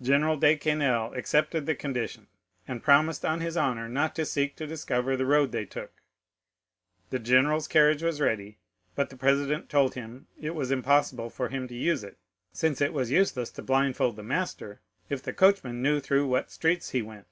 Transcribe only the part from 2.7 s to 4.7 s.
promised on his honor not to seek to